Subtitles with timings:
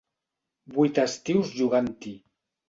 [0.77, 2.17] Vuit estius jugant-hi.